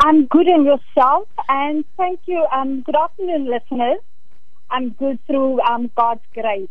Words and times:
I'm 0.00 0.26
good 0.26 0.46
in 0.48 0.64
yourself, 0.64 1.28
and 1.48 1.84
thank 1.96 2.20
you. 2.26 2.46
Um, 2.52 2.80
good 2.80 2.96
afternoon, 2.96 3.50
listeners. 3.50 3.98
I'm 4.70 4.90
good 4.90 5.18
through 5.26 5.60
um, 5.60 5.90
God's 5.94 6.22
grace. 6.32 6.68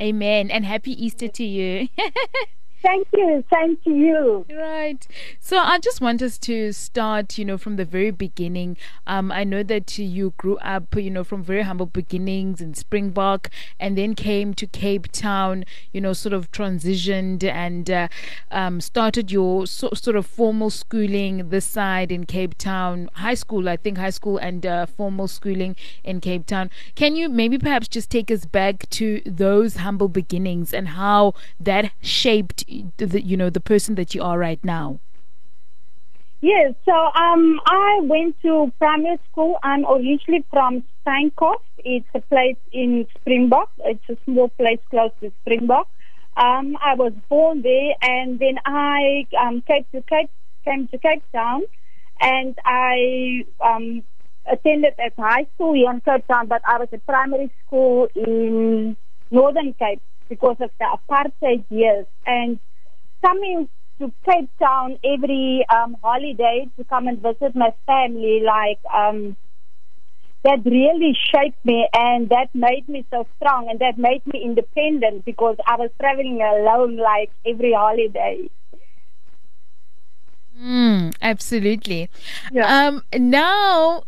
Amen, 0.00 0.50
and 0.50 0.64
happy 0.64 0.92
Easter 0.92 1.28
to 1.28 1.44
you. 1.44 1.88
Thank 2.82 3.06
you. 3.12 3.44
Thank 3.48 3.78
you. 3.84 4.44
Right. 4.52 5.06
So 5.38 5.58
I 5.58 5.78
just 5.78 6.00
want 6.00 6.20
us 6.20 6.36
to 6.38 6.72
start, 6.72 7.38
you 7.38 7.44
know, 7.44 7.56
from 7.56 7.76
the 7.76 7.84
very 7.84 8.10
beginning. 8.10 8.76
Um, 9.06 9.30
I 9.30 9.44
know 9.44 9.62
that 9.62 9.98
you 9.98 10.34
grew 10.36 10.58
up, 10.58 10.96
you 10.96 11.10
know, 11.10 11.22
from 11.22 11.44
very 11.44 11.62
humble 11.62 11.86
beginnings 11.86 12.60
in 12.60 12.74
Springbok 12.74 13.50
and 13.78 13.96
then 13.96 14.14
came 14.14 14.52
to 14.54 14.66
Cape 14.66 15.12
Town, 15.12 15.64
you 15.92 16.00
know, 16.00 16.12
sort 16.12 16.32
of 16.32 16.50
transitioned 16.50 17.44
and 17.44 17.88
uh, 17.88 18.08
um, 18.50 18.80
started 18.80 19.30
your 19.30 19.66
so, 19.66 19.90
sort 19.94 20.16
of 20.16 20.26
formal 20.26 20.70
schooling 20.70 21.50
this 21.50 21.64
side 21.64 22.10
in 22.10 22.26
Cape 22.26 22.58
Town, 22.58 23.08
high 23.14 23.34
school, 23.34 23.68
I 23.68 23.76
think 23.76 23.98
high 23.98 24.10
school 24.10 24.38
and 24.38 24.66
uh, 24.66 24.86
formal 24.86 25.28
schooling 25.28 25.76
in 26.02 26.20
Cape 26.20 26.46
Town. 26.46 26.68
Can 26.96 27.14
you 27.14 27.28
maybe 27.28 27.58
perhaps 27.58 27.86
just 27.86 28.10
take 28.10 28.30
us 28.30 28.44
back 28.44 28.90
to 28.90 29.22
those 29.24 29.76
humble 29.76 30.08
beginnings 30.08 30.74
and 30.74 30.88
how 30.88 31.34
that 31.60 31.92
shaped 32.00 32.64
the, 32.96 33.22
you 33.22 33.36
know 33.36 33.50
the 33.50 33.60
person 33.60 33.94
that 33.96 34.14
you 34.14 34.22
are 34.22 34.38
right 34.38 34.62
now? 34.64 35.00
Yes, 36.42 36.74
so 36.84 36.92
um, 36.92 37.60
I 37.66 38.00
went 38.02 38.34
to 38.42 38.72
primary 38.78 39.18
school. 39.30 39.58
I'm 39.62 39.86
originally 39.86 40.44
from 40.50 40.82
Steinkopf. 41.06 41.62
It's 41.78 42.06
a 42.14 42.20
place 42.20 42.56
in 42.72 43.06
Springbok. 43.16 43.70
It's 43.84 44.02
a 44.08 44.16
small 44.24 44.48
place 44.48 44.80
close 44.90 45.12
to 45.20 45.32
Springbok. 45.42 45.88
Um, 46.36 46.76
I 46.84 46.96
was 46.96 47.12
born 47.28 47.62
there, 47.62 47.94
and 48.02 48.40
then 48.40 48.58
I 48.66 49.28
um, 49.40 49.62
came 49.62 49.84
to 49.92 50.02
Cape 50.02 50.30
came 50.64 50.88
to 50.88 50.98
Cape 50.98 51.22
Town, 51.32 51.62
and 52.20 52.58
I 52.64 53.44
um, 53.60 54.02
attended 54.50 54.94
at 54.98 55.12
high 55.16 55.46
school 55.54 55.74
in 55.74 56.00
Cape 56.00 56.26
Town. 56.26 56.48
But 56.48 56.62
I 56.66 56.78
was 56.78 56.88
at 56.92 57.06
primary 57.06 57.52
school 57.64 58.08
in 58.16 58.96
Northern 59.30 59.74
Cape 59.74 60.02
because 60.28 60.56
of 60.60 60.70
the 60.78 60.86
apartheid 60.98 61.64
years. 61.70 62.06
And 62.26 62.58
coming 63.24 63.68
to 63.98 64.12
Cape 64.24 64.50
Town 64.58 64.98
every 65.04 65.64
um, 65.68 65.96
holiday 66.02 66.68
to 66.76 66.84
come 66.84 67.08
and 67.08 67.18
visit 67.20 67.54
my 67.54 67.74
family, 67.86 68.42
like, 68.44 68.78
um, 68.92 69.36
that 70.44 70.58
really 70.64 71.16
shaped 71.32 71.64
me 71.64 71.88
and 71.94 72.28
that 72.30 72.48
made 72.52 72.88
me 72.88 73.04
so 73.10 73.26
strong 73.36 73.68
and 73.70 73.78
that 73.78 73.96
made 73.96 74.26
me 74.26 74.42
independent 74.42 75.24
because 75.24 75.56
I 75.66 75.76
was 75.76 75.90
traveling 76.00 76.42
alone 76.42 76.96
like 76.96 77.30
every 77.46 77.72
holiday. 77.72 78.48
Mm, 80.60 81.14
absolutely. 81.22 82.10
Yeah. 82.50 82.88
Um, 82.88 83.04
now, 83.14 84.04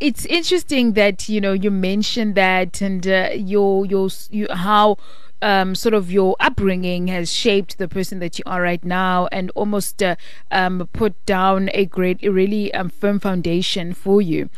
it's 0.00 0.24
interesting 0.26 0.92
that 0.94 1.28
you 1.28 1.40
know 1.40 1.52
you 1.52 1.70
mentioned 1.70 2.34
that 2.36 2.80
and 2.80 3.06
uh, 3.06 3.30
your 3.34 3.84
your 3.86 4.08
you, 4.30 4.46
how 4.50 4.96
um, 5.44 5.74
sort 5.74 5.92
of 5.92 6.10
your 6.10 6.36
upbringing 6.40 7.08
has 7.08 7.30
shaped 7.30 7.76
the 7.76 7.86
person 7.86 8.18
that 8.18 8.38
you 8.38 8.44
are 8.46 8.62
right 8.62 8.82
now 8.82 9.28
and 9.30 9.52
almost 9.54 10.02
uh, 10.02 10.16
um, 10.50 10.88
put 10.94 11.14
down 11.26 11.68
a 11.74 11.84
great, 11.84 12.24
a 12.24 12.32
really 12.32 12.72
um, 12.72 12.88
firm 12.88 13.20
foundation 13.20 13.92
for 13.92 14.22
you. 14.22 14.48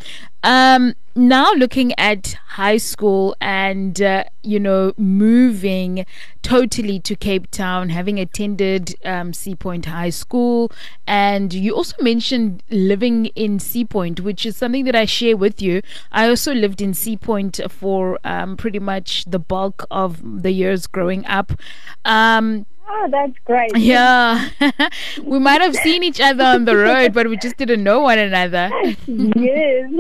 Um, 0.47 0.95
now 1.17 1.53
looking 1.55 1.93
at 1.99 2.37
high 2.51 2.77
school 2.77 3.34
and 3.41 4.01
uh, 4.01 4.23
you 4.45 4.61
know 4.61 4.93
moving 4.97 6.07
totally 6.43 7.01
to 7.01 7.17
Cape 7.17 7.51
Town, 7.51 7.89
having 7.89 8.21
attended 8.21 8.95
um, 9.05 9.33
Sea 9.33 9.57
Point 9.57 9.87
High 9.87 10.11
School, 10.11 10.71
and 11.05 11.53
you 11.53 11.75
also 11.75 11.97
mentioned 12.01 12.62
living 12.71 13.27
in 13.34 13.59
Sea 13.59 13.84
Point, 13.84 14.21
which 14.21 14.47
is 14.47 14.57
something 14.57 14.84
that 14.84 14.95
I 14.95 15.05
share 15.05 15.37
with 15.37 15.61
you. 15.61 15.83
I 16.12 16.29
also 16.29 16.55
lived 16.55 16.81
in 16.81 16.95
Sea 16.95 17.17
Point 17.17 17.59
for 17.69 18.21
um, 18.23 18.57
pretty 18.57 18.78
much 18.78 19.25
the 19.25 19.41
bulk 19.41 19.84
of 19.91 20.43
the 20.43 20.53
years 20.53 20.87
growing 20.87 21.27
up. 21.27 21.55
Um, 22.05 22.67
Oh, 22.89 23.09
that's 23.11 23.35
great. 23.45 23.71
yeah, 23.77 24.49
we 25.23 25.39
might 25.39 25.61
have 25.61 25.75
seen 25.75 26.03
each 26.05 26.21
other 26.21 26.45
on 26.45 26.67
the 26.67 26.77
road, 26.77 27.13
but 27.13 27.29
we 27.29 27.37
just 27.37 27.57
didn't 27.57 27.83
know 27.83 28.01
one 28.01 28.19
another. 28.19 28.71
yes. 29.07 29.91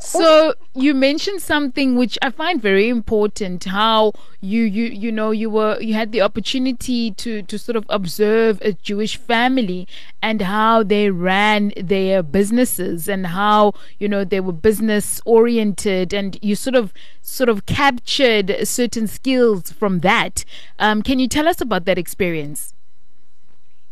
so 0.00 0.54
you 0.74 0.92
mentioned 0.92 1.40
something 1.40 1.96
which 1.96 2.18
I 2.20 2.30
find 2.30 2.60
very 2.60 2.88
important. 2.88 3.64
How 3.64 4.12
you 4.40 4.64
you 4.64 4.86
you 4.86 5.10
know 5.12 5.30
you 5.30 5.48
were 5.48 5.80
you 5.80 5.94
had 5.94 6.12
the 6.12 6.20
opportunity 6.20 7.12
to 7.12 7.42
to 7.42 7.58
sort 7.58 7.76
of 7.76 7.86
observe 7.88 8.60
a 8.60 8.72
Jewish 8.72 9.16
family 9.16 9.88
and 10.20 10.42
how 10.42 10.82
they 10.82 11.10
ran 11.10 11.72
their 11.76 12.22
businesses 12.22 13.08
and 13.08 13.28
how 13.28 13.72
you 13.98 14.08
know 14.08 14.24
they 14.24 14.40
were 14.40 14.52
business 14.52 15.20
oriented 15.24 16.12
and 16.12 16.38
you 16.42 16.56
sort 16.56 16.74
of 16.74 16.92
sort 17.22 17.48
of 17.48 17.64
captured 17.66 18.54
certain 18.64 19.06
skills 19.06 19.72
from 19.72 20.00
that. 20.00 20.44
Um, 20.78 21.02
can 21.02 21.18
you 21.18 21.28
tell 21.28 21.46
us 21.46 21.60
about 21.60 21.84
that 21.84 21.98
experience? 22.02 22.74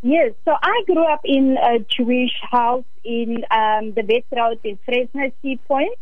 Yes, 0.03 0.33
so 0.45 0.53
I 0.63 0.83
grew 0.87 1.05
up 1.05 1.21
in 1.25 1.57
a 1.59 1.79
Jewish 1.81 2.37
house 2.51 2.91
in 3.05 3.45
um, 3.51 3.93
the 3.93 4.03
West 4.11 4.31
Road 4.35 4.59
in 4.65 4.79
Fresnaye 4.87 5.33
Sea 5.43 5.59
Point. 5.69 5.99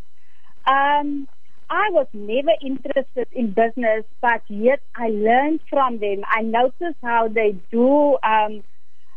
Um, 0.66 1.28
I 1.70 1.90
was 1.90 2.06
never 2.12 2.52
interested 2.62 3.26
in 3.32 3.50
business, 3.50 4.04
but 4.20 4.42
yet 4.48 4.80
I 4.96 5.08
learned 5.08 5.60
from 5.68 5.98
them. 5.98 6.22
I 6.30 6.42
noticed 6.42 6.98
how 7.02 7.28
they 7.28 7.56
do, 7.70 8.16
um, 8.22 8.62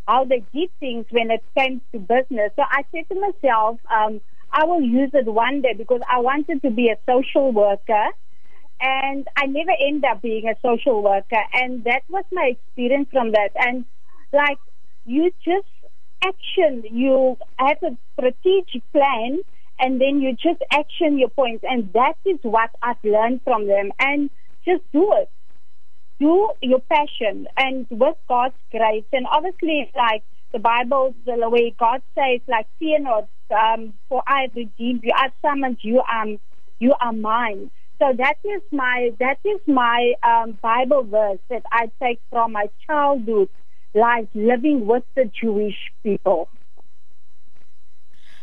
how 0.08 0.26
they 0.26 0.44
did 0.54 0.70
things 0.80 1.06
when 1.12 1.30
it 1.32 1.44
came 1.58 1.82
to 1.92 2.00
business. 2.00 2.52
So 2.56 2.64
I 2.64 2.84
said 2.92 3.06
to 3.14 3.20
myself, 3.20 3.80
um, 3.96 4.20
I 4.52 4.66
will 4.66 4.82
use 4.82 5.12
it 5.14 5.28
one 5.28 5.62
day 5.62 5.74
because 5.78 6.02
I 6.12 6.20
wanted 6.20 6.62
to 6.64 6.72
be 6.72 6.90
a 6.90 6.98
social 7.08 7.52
worker. 7.52 8.08
And 8.82 9.28
I 9.38 9.46
never 9.46 9.72
ended 9.80 10.06
up 10.06 10.22
being 10.22 10.50
a 10.50 10.56
social 10.62 11.04
worker. 11.04 11.44
And 11.54 11.84
that 11.84 12.02
was 12.10 12.26
my 12.32 12.54
experience 12.58 13.10
from 13.12 13.32
that. 13.34 13.52
And 13.56 13.86
like, 14.34 14.58
you 15.06 15.32
just 15.46 15.68
action, 16.24 16.84
you 16.92 17.38
have 17.58 17.78
a 17.84 17.98
strategic 18.14 18.84
plan 18.92 19.42
and 19.80 20.00
then 20.02 20.22
you 20.22 20.34
just 20.34 20.62
action 20.72 21.20
your 21.20 21.30
points. 21.30 21.64
And 21.68 21.92
that 21.94 22.16
is 22.26 22.40
what 22.42 22.72
I've 22.82 23.04
learned 23.04 23.42
from 23.44 23.68
them. 23.68 23.92
And 24.00 24.30
just 24.66 24.84
do 24.94 25.14
it. 25.14 25.30
Do 26.20 26.52
your 26.62 26.80
passion 26.80 27.48
and 27.58 27.88
with 27.90 28.16
God's 28.30 28.54
grace. 28.72 29.06
And 29.12 29.26
obviously, 29.32 29.92
like 29.96 30.24
the 30.54 30.60
Bible, 30.60 31.16
the 31.26 31.50
way 31.50 31.76
God 31.80 32.02
says, 32.16 32.42
like, 32.48 32.68
fear 32.78 33.00
not, 33.00 33.28
um, 33.52 33.94
for 34.10 34.22
I 34.28 34.44
have 34.44 34.56
redeemed 34.56 35.02
you. 35.04 35.12
I've 35.16 35.32
summoned 35.42 35.78
you. 35.82 36.02
Um, 36.02 36.40
you 36.80 36.94
are 37.00 37.14
mine. 37.14 37.72
So 38.02 38.14
that 38.18 38.38
is 38.44 38.64
my 38.72 39.12
that 39.20 39.38
is 39.46 39.60
my 39.68 40.14
um, 40.24 40.58
Bible 40.60 41.04
verse 41.04 41.38
that 41.52 41.62
I 41.72 41.92
take 42.02 42.20
from 42.32 42.54
my 42.54 42.66
childhood 42.88 43.50
life 43.94 44.28
living 44.34 44.88
with 44.88 45.04
the 45.16 45.26
Jewish 45.40 45.78
people 46.02 46.50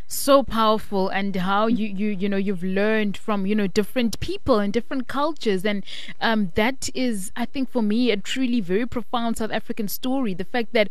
so 0.09 0.43
powerful 0.43 1.11
and 1.11 1.37
how 1.37 1.67
you 1.67 1.87
you 1.87 2.09
you 2.09 2.29
know 2.31 2.39
you've 2.39 2.65
learned 2.65 3.15
from 3.15 3.45
you 3.45 3.55
know 3.55 3.67
different 3.67 4.19
people 4.21 4.59
and 4.59 4.73
different 4.73 5.07
cultures 5.07 5.67
and 5.67 5.85
um, 6.23 6.51
that 6.55 6.89
is 6.95 7.31
i 7.37 7.45
think 7.45 7.69
for 7.69 7.83
me 7.83 8.11
a 8.11 8.17
truly 8.17 8.59
very 8.59 8.87
profound 8.87 9.37
south 9.37 9.51
african 9.51 9.87
story 9.87 10.33
the 10.33 10.45
fact 10.45 10.73
that 10.73 10.89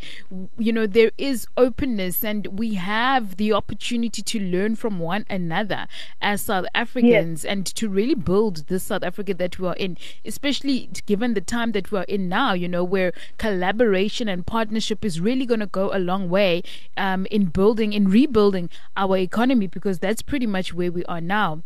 you 0.60 0.72
know 0.72 0.86
there 0.86 1.12
is 1.18 1.48
openness 1.58 2.24
and 2.24 2.60
we 2.60 2.76
have 2.76 3.38
the 3.38 3.52
opportunity 3.52 4.22
to 4.22 4.40
learn 4.40 4.76
from 4.76 5.00
one 5.00 5.26
another 5.32 5.88
as 6.22 6.44
south 6.44 6.66
africans 6.76 7.44
yes. 7.44 7.52
and 7.52 7.66
to 7.66 7.90
really 7.90 8.16
build 8.16 8.68
this 8.68 8.84
south 8.84 9.04
africa 9.04 9.34
that 9.34 9.58
we 9.58 9.68
are 9.68 9.76
in 9.78 9.98
especially 10.26 10.90
given 11.08 11.34
the 11.34 11.42
time 11.42 11.72
that 11.72 11.92
we 11.92 11.98
are 11.98 12.04
in 12.04 12.30
now 12.30 12.54
you 12.54 12.68
know 12.68 12.84
where 12.84 13.12
collaboration 13.40 14.28
and 14.28 14.46
partnership 14.46 15.04
is 15.04 15.20
really 15.20 15.46
going 15.46 15.60
to 15.60 15.66
go 15.66 15.90
a 15.92 15.98
long 15.98 16.30
way 16.30 16.62
um, 16.98 17.26
in 17.32 17.46
building 17.46 17.94
in 17.94 18.08
rebuilding 18.08 18.70
our 18.96 19.07
our 19.08 19.18
economy 19.18 19.68
because 19.68 20.00
that's 20.00 20.22
pretty 20.22 20.48
much 20.48 20.74
where 20.74 20.92
we 20.92 21.04
are 21.06 21.22
now. 21.22 21.64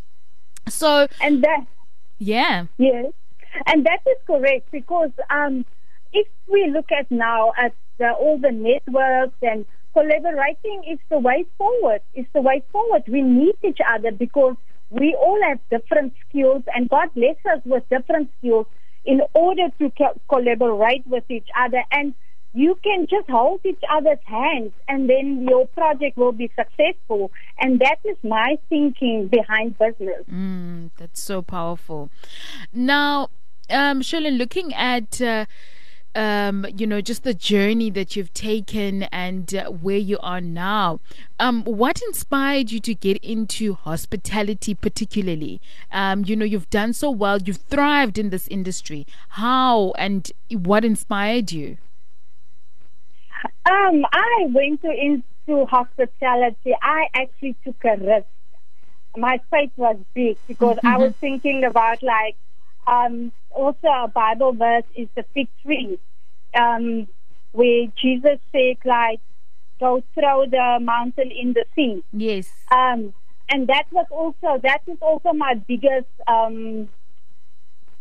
So 0.68 1.08
and 1.22 1.44
that 1.44 1.66
yeah 2.20 2.66
yes, 2.78 3.12
and 3.66 3.86
that 3.86 4.00
is 4.06 4.18
correct 4.28 4.72
because 4.72 5.12
um 5.30 5.66
if 6.14 6.28
we 6.48 6.70
look 6.72 6.92
at 6.92 7.10
now 7.10 7.54
at 7.58 7.74
the, 7.98 8.12
all 8.12 8.38
the 8.38 8.52
networks 8.52 9.38
and 9.42 9.66
collaborating 9.94 10.84
is 10.90 11.00
the 11.10 11.20
way 11.20 11.46
forward. 11.58 12.02
Is 12.14 12.26
the 12.34 12.42
way 12.42 12.64
forward. 12.72 13.04
We 13.08 13.22
need 13.22 13.56
each 13.64 13.80
other 13.88 14.12
because 14.12 14.56
we 14.90 15.16
all 15.16 15.40
have 15.48 15.60
different 15.70 16.14
skills, 16.28 16.64
and 16.76 16.90
God 16.90 17.10
bless 17.16 17.38
us 17.54 17.62
with 17.66 17.88
different 17.90 18.30
skills 18.38 18.66
in 19.06 19.22
order 19.34 19.70
to 19.80 19.90
co- 19.98 20.20
collaborate 20.30 21.06
with 21.08 21.24
each 21.30 21.48
other. 21.58 21.84
And 21.92 22.14
you 22.54 22.78
can 22.84 23.08
just 23.08 23.30
hold 23.30 23.62
each 23.66 23.82
other's 23.90 24.20
hands, 24.26 24.72
and 24.88 25.10
then 25.10 25.48
your 25.48 25.68
project 25.68 26.18
will 26.18 26.32
be 26.32 26.52
successful. 26.56 27.32
And 27.60 27.80
that 27.80 28.00
is 28.04 28.18
my 28.24 28.58
thinking 28.70 29.28
behind 29.28 29.78
business. 29.78 30.24
Mm, 30.32 30.92
that's 30.98 31.22
so 31.22 31.42
powerful. 31.42 32.10
Now, 32.74 33.30
um, 33.70 34.02
Shirley, 34.02 34.32
looking 34.32 34.74
at 34.74 35.22
uh, 35.22 35.46
um, 36.16 36.66
you 36.76 36.86
know, 36.86 37.02
just 37.02 37.24
the 37.24 37.34
journey 37.34 37.90
that 37.92 38.16
you've 38.16 38.34
taken 38.34 39.04
and 39.04 39.54
uh, 39.56 39.70
where 39.70 39.98
you 39.98 40.18
are 40.20 40.42
now. 40.42 41.00
Um, 41.40 41.64
what 41.64 42.02
inspired 42.02 42.72
you 42.72 42.80
to 42.82 42.94
get 42.94 43.18
into 43.24 43.74
hospitality, 43.76 44.76
particularly? 44.76 45.62
Um, 45.92 46.26
you 46.26 46.36
know, 46.36 46.46
you've 46.46 46.70
done 46.70 46.94
so 46.94 47.10
well, 47.10 47.42
you've 47.42 47.58
thrived 47.58 48.18
in 48.18 48.30
this 48.30 48.48
industry. 48.48 49.08
How 49.30 49.92
and 49.92 50.30
what 50.50 50.84
inspired 50.84 51.52
you? 51.52 51.78
Um, 53.70 54.06
I 54.12 54.48
went 54.50 54.82
to, 54.82 54.92
into 54.92 55.66
hospitality. 55.66 56.76
I 56.82 57.08
actually 57.14 57.56
took 57.64 57.84
a 57.84 57.98
risk. 57.98 58.28
My 59.18 59.40
faith 59.50 59.72
was 59.76 59.98
big 60.14 60.38
because 60.48 60.80
I 60.86 60.98
was 60.98 61.14
thinking 61.16 61.66
about 61.66 62.02
like 62.02 62.38
um, 62.88 63.32
also 63.50 63.88
a 63.88 64.08
Bible 64.08 64.54
verse 64.54 64.86
is 64.96 65.08
the 65.16 65.26
fig 65.34 65.48
tree, 65.64 66.00
um, 66.54 67.08
where 67.52 67.88
Jesus 68.02 68.40
said, 68.52 68.78
like, 68.86 69.20
go 69.80 70.04
throw 70.14 70.46
the 70.46 70.80
mountain 70.82 71.32
in 71.32 71.54
the 71.54 71.66
sea. 71.76 72.04
Yes. 72.14 72.50
Um, 72.72 73.14
and 73.50 73.68
that 73.68 73.86
was 73.92 74.06
also 74.10 74.62
that 74.64 74.82
is 74.88 74.98
also 75.02 75.34
my 75.34 75.56
biggest 75.56 76.08
um, 76.28 76.88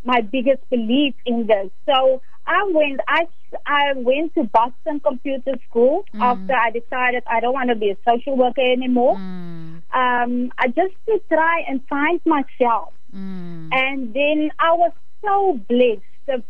my 0.05 0.21
biggest 0.21 0.69
belief 0.71 1.15
in 1.27 1.47
this. 1.47 1.71
So 1.87 2.23
I 2.59 2.61
went 2.79 3.01
I 3.09 3.23
I 3.67 3.93
went 4.11 4.35
to 4.37 4.43
Boston 4.59 4.97
Computer 5.09 5.55
School 5.69 6.05
Mm. 6.15 6.21
after 6.31 6.55
I 6.67 6.71
decided 6.81 7.23
I 7.27 7.39
don't 7.41 7.55
want 7.61 7.71
to 7.75 7.77
be 7.85 7.91
a 7.91 7.99
social 8.09 8.37
worker 8.43 8.67
anymore. 8.77 9.17
Mm, 9.19 9.83
Um, 10.03 10.33
I 10.63 10.67
just 10.81 10.95
to 11.09 11.15
try 11.35 11.57
and 11.69 11.77
find 11.95 12.21
myself. 12.37 12.91
mm, 13.15 13.69
And 13.83 13.99
then 14.19 14.39
I 14.69 14.71
was 14.83 14.93
so 15.25 15.35
blessed. 15.73 16.07
The 16.27 16.43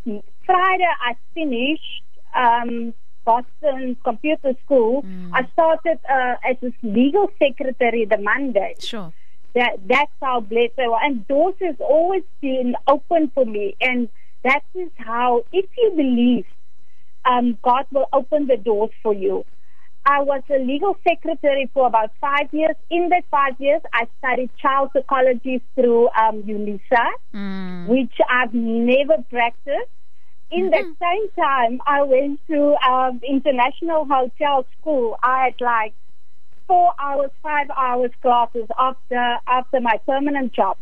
Friday 0.47 0.93
I 1.09 1.13
finished 1.35 2.03
um, 2.45 2.95
Boston 3.31 3.97
Computer 4.09 4.53
School. 4.65 5.03
Mm. 5.03 5.37
I 5.39 5.41
started 5.55 5.99
uh, 6.17 6.37
as 6.51 6.57
a 6.69 6.71
legal 6.83 7.27
secretary 7.45 8.05
the 8.15 8.19
Monday. 8.33 8.73
sure. 8.93 9.13
That 9.55 9.73
that's 9.93 10.17
how 10.23 10.37
blessed 10.41 10.79
I 10.79 10.89
was. 10.95 11.01
And 11.07 11.27
doors 11.29 11.57
has 11.69 11.77
always 11.81 12.23
been 12.41 12.71
open 12.95 13.23
for 13.35 13.45
me. 13.45 13.67
And 13.81 14.09
that 14.45 14.63
is 14.75 14.91
how, 14.97 15.45
if 15.53 15.67
you 15.77 15.93
believe, 15.97 16.47
um, 17.31 17.59
God 17.63 17.85
will 17.93 18.07
open 18.13 18.47
the 18.47 18.57
doors 18.57 18.91
for 19.03 19.15
you. 19.15 19.45
I 20.07 20.23
was 20.23 20.43
a 20.51 20.59
legal 20.59 20.97
secretary 21.07 21.71
for 21.75 21.87
about 21.87 22.11
five 22.21 22.49
years. 22.53 22.77
In 22.91 23.11
that 23.11 23.25
five 23.31 23.55
years, 23.59 23.83
I 23.93 24.07
studied 24.19 24.51
child 24.61 24.91
psychology 24.95 25.63
through 25.75 26.09
um, 26.19 26.43
UNISA, 26.45 27.07
Mm, 27.35 27.85
which 27.85 28.13
I've 28.31 28.55
never 28.55 29.23
practiced. 29.31 29.91
In 30.51 30.71
that 30.71 30.87
Mm-hmm. 30.87 30.93
same 31.01 31.31
time, 31.39 31.81
I 31.87 32.03
went 32.03 32.41
to 32.51 32.75
um, 32.89 33.21
international 33.29 34.07
hotel 34.07 34.67
school. 34.81 35.17
I 35.23 35.45
had 35.47 35.55
like 35.61 35.95
four 36.67 36.93
hours, 37.01 37.31
five 37.43 37.69
hours 37.77 38.11
classes 38.23 38.69
after 38.79 39.37
after 39.47 39.81
my 39.81 39.99
permanent 40.07 40.53
job, 40.55 40.77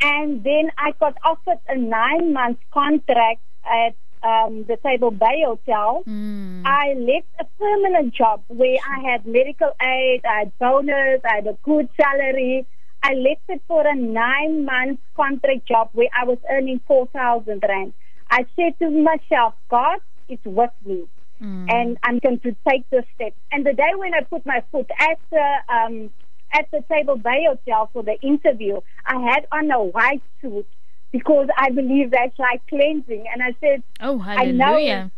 and 0.00 0.44
then 0.44 0.70
I 0.78 0.92
got 1.00 1.16
offered 1.24 1.58
a 1.68 1.76
nine 1.76 2.32
month 2.32 2.58
contract 2.72 3.40
at 3.64 3.94
um, 4.22 4.64
the 4.66 4.76
Table 4.82 5.10
Bay 5.10 5.42
Hotel. 5.44 6.02
mm, 6.06 6.62
I 6.64 6.94
left 6.94 7.26
a 7.38 7.44
permanent 7.58 8.14
job 8.14 8.42
where 8.48 8.78
I 8.88 9.10
had 9.10 9.26
medical 9.26 9.72
aid, 9.80 10.22
I 10.24 10.40
had 10.40 10.58
bonus, 10.58 11.20
I 11.24 11.36
had 11.36 11.46
a 11.46 11.56
good 11.62 11.88
salary. 12.00 12.66
I 13.02 13.14
left 13.14 13.42
it 13.48 13.62
for 13.68 13.86
a 13.86 13.94
nine 13.94 14.64
month 14.64 14.98
contract 15.14 15.68
job 15.68 15.90
where 15.92 16.08
I 16.20 16.24
was 16.24 16.38
earning 16.50 16.80
4,000 16.88 17.62
Rand. 17.68 17.92
I 18.28 18.44
said 18.56 18.78
to 18.80 18.90
myself, 18.90 19.54
God 19.70 20.00
is 20.28 20.40
with 20.44 20.72
me 20.84 21.06
mm. 21.40 21.66
and 21.70 21.96
I'm 22.02 22.18
going 22.18 22.40
to 22.40 22.56
take 22.68 22.88
this 22.90 23.04
step. 23.14 23.34
And 23.52 23.64
the 23.64 23.72
day 23.72 23.92
when 23.96 24.14
I 24.14 24.22
put 24.22 24.44
my 24.44 24.62
foot 24.72 24.90
at 24.98 25.18
the, 25.30 25.56
um, 25.68 26.10
at 26.52 26.70
the 26.70 26.82
Table 26.90 27.16
Bay 27.16 27.46
Hotel 27.48 27.90
for 27.92 28.02
the 28.02 28.20
interview, 28.20 28.80
I 29.06 29.20
had 29.20 29.46
on 29.52 29.70
a 29.70 29.82
white 29.82 30.22
suit 30.40 30.66
because 31.12 31.48
I 31.56 31.70
believe 31.70 32.10
that's 32.10 32.38
like 32.38 32.66
cleansing. 32.68 33.24
And 33.32 33.42
I 33.42 33.54
said, 33.60 33.82
oh, 34.00 34.20
I 34.20 34.46
know 34.46 34.66
hallelujah. 34.66 35.10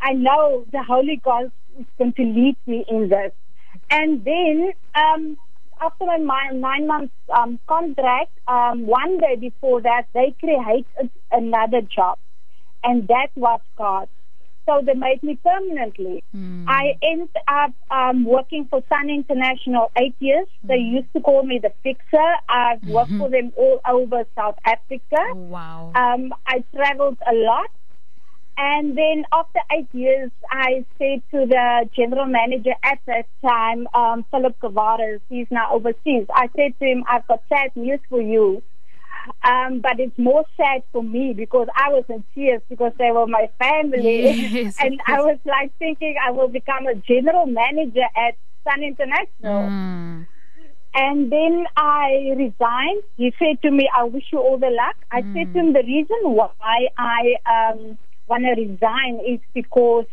I 0.00 0.12
know 0.12 0.64
the 0.72 0.82
Holy 0.82 1.20
Ghost 1.22 1.52
is 1.78 1.86
going 1.98 2.12
to 2.14 2.22
lead 2.22 2.56
me 2.66 2.84
in 2.88 3.08
this. 3.08 3.32
And 3.90 4.24
then, 4.24 4.72
um, 4.94 5.36
after 5.80 6.04
my 6.04 6.50
nine, 6.52 6.86
months 6.86 7.14
um, 7.36 7.58
contract, 7.68 8.30
um, 8.48 8.86
one 8.86 9.18
day 9.18 9.36
before 9.36 9.80
that, 9.82 10.06
they 10.14 10.34
created 10.40 11.10
another 11.30 11.80
job, 11.82 12.18
and 12.82 13.06
that 13.08 13.28
was 13.36 13.60
God. 13.76 14.08
So 14.68 14.82
they 14.84 14.92
made 14.92 15.22
me 15.22 15.38
permanently. 15.42 16.22
Mm. 16.36 16.66
I 16.68 16.98
ended 17.02 17.30
up 17.48 17.72
um, 17.90 18.26
working 18.26 18.66
for 18.68 18.82
Sun 18.90 19.08
International 19.08 19.90
eight 19.96 20.14
years. 20.18 20.46
They 20.62 20.76
used 20.76 21.10
to 21.14 21.20
call 21.20 21.42
me 21.42 21.58
the 21.58 21.72
fixer. 21.82 22.30
I've 22.50 22.82
worked 22.84 23.12
for 23.12 23.30
them 23.30 23.50
all 23.56 23.80
over 23.88 24.24
South 24.36 24.58
Africa. 24.66 25.16
Oh, 25.16 25.34
wow. 25.34 25.92
Um, 25.94 26.34
I 26.46 26.62
traveled 26.74 27.16
a 27.26 27.34
lot. 27.34 27.70
And 28.58 28.98
then 28.98 29.24
after 29.32 29.60
eight 29.72 29.88
years, 29.92 30.30
I 30.50 30.84
said 30.98 31.22
to 31.30 31.46
the 31.46 31.88
general 31.96 32.26
manager 32.26 32.74
at 32.82 32.98
that 33.06 33.26
time, 33.40 33.86
um, 33.94 34.26
Philip 34.30 34.58
Cavares, 34.60 35.20
he's 35.30 35.46
now 35.50 35.72
overseas. 35.72 36.26
I 36.34 36.50
said 36.56 36.78
to 36.80 36.84
him, 36.84 37.04
I've 37.08 37.26
got 37.26 37.42
sad 37.48 37.70
news 37.74 38.00
for 38.10 38.20
you. 38.20 38.62
Um, 39.42 39.80
but 39.80 39.98
it's 40.00 40.18
more 40.18 40.44
sad 40.56 40.82
for 40.92 41.02
me 41.02 41.32
because 41.32 41.68
I 41.74 41.90
was 41.90 42.04
in 42.08 42.24
tears 42.34 42.62
because 42.68 42.92
they 42.98 43.10
were 43.10 43.26
my 43.26 43.48
family. 43.58 44.32
Yes, 44.32 44.76
and 44.80 45.00
I 45.06 45.20
was 45.20 45.38
like 45.44 45.72
thinking 45.78 46.16
I 46.26 46.30
will 46.30 46.48
become 46.48 46.86
a 46.86 46.94
general 46.94 47.46
manager 47.46 48.06
at 48.16 48.36
Sun 48.64 48.82
International. 48.82 49.68
Mm, 49.70 50.26
And 50.94 51.30
then 51.30 51.66
I 51.76 52.32
resigned. 52.36 53.02
He 53.16 53.32
said 53.38 53.62
to 53.62 53.70
me, 53.70 53.88
I 53.96 54.04
wish 54.04 54.24
you 54.32 54.38
all 54.40 54.58
the 54.58 54.70
luck. 54.70 54.96
I 55.12 55.24
said 55.32 55.52
to 55.52 55.58
him, 55.60 55.72
the 55.72 55.82
reason 55.82 56.16
why 56.22 56.88
I 56.96 57.34
um, 57.46 57.98
want 58.26 58.44
to 58.44 58.60
resign 58.60 59.20
is 59.26 59.40
because 59.54 60.06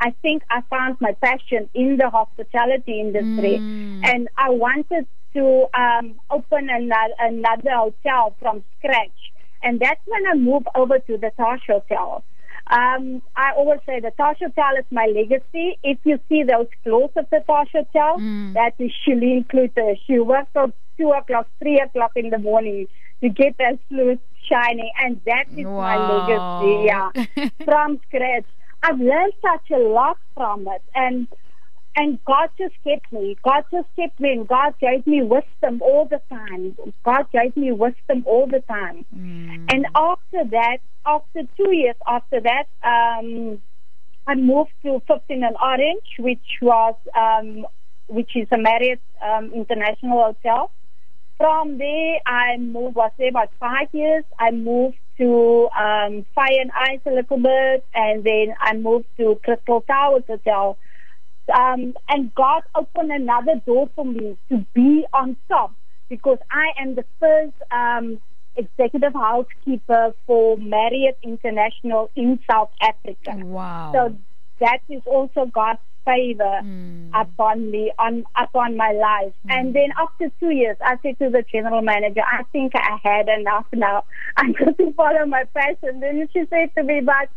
I 0.00 0.10
think 0.22 0.42
I 0.50 0.62
found 0.70 0.96
my 1.00 1.12
passion 1.12 1.70
in 1.74 1.96
the 1.98 2.10
hospitality 2.10 3.00
industry. 3.00 3.62
Mm. 3.62 4.10
And 4.14 4.28
I 4.36 4.50
wanted 4.50 5.06
to 5.34 5.66
um, 5.74 6.14
open 6.30 6.68
another, 6.70 7.14
another 7.18 7.70
hotel 7.72 8.34
from 8.40 8.64
scratch. 8.78 9.10
And 9.62 9.80
that's 9.80 10.00
when 10.06 10.22
I 10.30 10.34
moved 10.36 10.66
over 10.74 10.98
to 10.98 11.16
the 11.18 11.30
Taj 11.36 11.60
Hotel. 11.66 12.22
Um, 12.68 13.20
I 13.36 13.52
always 13.56 13.80
say 13.86 14.00
the 14.00 14.12
Taj 14.16 14.38
Hotel 14.38 14.72
is 14.78 14.84
my 14.90 15.06
legacy. 15.14 15.78
If 15.82 15.98
you 16.04 16.18
see 16.28 16.42
those 16.44 16.66
clothes 16.82 17.10
of 17.16 17.26
the 17.30 17.40
Taj 17.46 17.68
Hotel, 17.72 18.20
Mm. 18.20 18.54
that 18.54 18.74
is 18.78 18.90
Shalene 19.06 19.46
Cloete. 19.48 19.98
She 20.06 20.18
works 20.18 20.48
from 20.52 20.72
2 20.98 21.10
o'clock, 21.10 21.48
3 21.62 21.80
o'clock 21.80 22.12
in 22.16 22.30
the 22.30 22.38
morning 22.38 22.86
to 23.22 23.28
get 23.28 23.56
that 23.58 23.78
clothes 23.88 24.18
shining. 24.50 24.90
And 25.02 25.20
that 25.26 25.46
is 25.56 25.66
my 25.76 25.98
Wow. 25.98 26.06
legacy, 26.06 26.84
yeah, 26.86 27.10
from 27.64 28.00
scratch. 28.08 28.44
I've 28.82 28.98
learned 29.00 29.32
such 29.42 29.70
a 29.70 29.78
lot 29.78 30.18
from 30.34 30.68
it. 30.68 30.82
And 30.94 31.26
and 31.96 32.18
God 32.24 32.48
just 32.58 32.74
kept 32.86 33.12
me. 33.12 33.36
God 33.44 33.64
just 33.72 33.88
kept 33.96 34.18
me, 34.18 34.32
and 34.32 34.48
God 34.48 34.74
gave 34.80 35.06
me 35.06 35.22
wisdom 35.22 35.80
all 35.82 36.06
the 36.10 36.20
time. 36.28 36.76
God 37.04 37.26
gave 37.32 37.56
me 37.56 37.72
wisdom 37.72 38.24
all 38.26 38.46
the 38.46 38.60
time. 38.68 39.04
mm, 39.14 39.66
And 39.72 39.86
after 39.94 40.44
that, 40.50 40.78
after 41.06 41.42
two 41.56 41.74
years 41.76 41.96
after 42.06 42.40
that, 42.40 42.66
um, 42.82 43.60
I 44.26 44.34
moved 44.34 44.72
to 44.84 45.02
15 45.06 45.44
on 45.44 45.54
Orange, 45.62 46.08
which 46.18 46.58
was 46.62 46.94
um, 47.14 47.66
which 48.08 48.32
is 48.36 48.48
a 48.52 48.58
Marriott 48.58 49.00
um, 49.22 49.52
International 49.54 50.22
Hotel. 50.24 50.70
From 51.38 51.78
there, 51.78 52.18
I 52.26 52.56
moved. 52.58 52.96
Was 52.96 53.12
there 53.18 53.28
about 53.28 53.50
five 53.60 53.88
years. 53.92 54.24
I 54.38 54.50
moved 54.50 54.96
to 55.18 55.68
um, 55.78 56.24
Fire 56.34 56.60
and 56.60 56.70
Ice 56.74 57.00
a 57.06 57.10
little 57.10 57.38
bit, 57.38 57.84
and 57.94 58.24
then 58.24 58.54
I 58.60 58.74
moved 58.76 59.06
to 59.18 59.38
Crystal 59.44 59.80
Towers 59.82 60.24
Hotel. 60.26 60.78
Um, 61.52 61.94
and 62.08 62.34
God 62.34 62.62
opened 62.74 63.12
another 63.12 63.60
door 63.66 63.90
for 63.94 64.04
me 64.04 64.36
to 64.50 64.66
be 64.74 65.04
on 65.12 65.36
top 65.48 65.72
because 66.08 66.38
I 66.50 66.80
am 66.80 66.94
the 66.94 67.04
first 67.20 67.54
um, 67.70 68.20
executive 68.56 69.12
housekeeper 69.14 70.14
for 70.26 70.56
Marriott 70.56 71.18
International 71.22 72.10
in 72.16 72.38
South 72.50 72.70
Africa. 72.80 73.36
Wow. 73.36 73.92
So 73.94 74.16
that 74.60 74.78
is 74.88 75.02
also 75.06 75.46
God's 75.46 75.80
favor 76.04 76.60
Mm. 76.62 77.10
upon 77.14 77.70
me, 77.70 77.92
on 77.98 78.24
upon 78.36 78.76
my 78.76 78.92
life. 78.92 79.32
And 79.48 79.74
then 79.74 79.90
after 79.98 80.30
two 80.40 80.50
years, 80.50 80.76
I 80.84 80.96
said 81.02 81.18
to 81.18 81.30
the 81.30 81.44
general 81.50 81.80
manager, 81.82 82.20
I 82.20 82.42
think 82.52 82.72
I 82.74 82.98
had 83.02 83.28
enough 83.28 83.66
now. 83.72 84.04
I'm 84.36 84.52
going 84.52 84.74
to 84.74 84.92
follow 84.94 85.24
my 85.26 85.44
passion. 85.56 86.00
Then 86.00 86.28
she 86.32 86.44
said 86.50 86.70
to 86.76 86.82
me, 86.82 87.00
but 87.00 87.28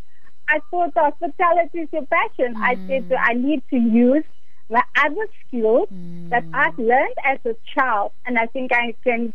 I 0.49 0.59
thought 0.71 0.93
hospitality 0.95 1.79
is 1.79 1.89
your 1.91 2.05
passion. 2.05 2.55
I 2.61 2.79
said, 2.87 3.05
her, 3.09 3.17
I 3.17 3.33
need 3.33 3.63
to 3.69 3.77
use 3.77 4.23
my 4.69 4.81
other 4.97 5.27
skills 5.47 5.87
that 6.31 6.45
I've 6.53 6.77
learned 6.77 7.15
as 7.25 7.39
a 7.45 7.55
child, 7.73 8.11
and 8.25 8.37
I 8.37 8.47
think 8.47 8.71
I 8.73 8.95
can 9.03 9.33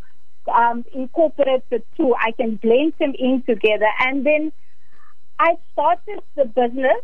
um, 0.53 0.85
incorporate 0.95 1.63
the 1.71 1.83
two. 1.97 2.15
I 2.19 2.33
can 2.33 2.57
blend 2.57 2.95
them 2.99 3.15
in 3.19 3.43
together. 3.49 3.89
And 4.01 4.25
then 4.27 4.53
I 5.39 5.57
started 5.73 6.21
the 6.37 6.45
business, 6.45 7.03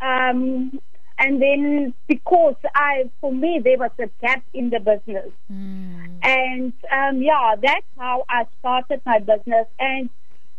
um, 0.00 0.78
and 1.18 1.40
then 1.42 1.94
because 2.08 2.56
I, 2.74 3.10
for 3.20 3.32
me, 3.32 3.60
there 3.62 3.78
was 3.78 3.90
a 3.98 4.08
gap 4.24 4.44
in 4.54 4.70
the 4.70 4.80
business, 4.80 5.30
Mm. 5.50 6.18
and 6.22 6.72
um, 6.92 7.22
yeah, 7.22 7.54
that's 7.62 7.86
how 7.98 8.24
I 8.28 8.46
started 8.58 9.00
my 9.06 9.18
business. 9.20 9.66
And 9.78 10.10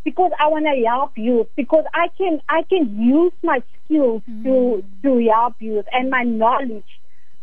because 0.07 0.31
I 0.39 0.47
want 0.47 0.65
to 0.65 0.85
help 0.87 1.11
youth, 1.17 1.47
because 1.57 1.83
I 1.93 2.07
can, 2.17 2.39
I 2.47 2.61
can 2.71 2.83
use 2.97 3.33
my 3.43 3.59
skills 3.83 4.21
to 4.45 4.81
to 5.03 5.29
help 5.33 5.55
youth 5.59 5.85
and 5.91 6.09
my 6.09 6.23
knowledge. 6.23 6.91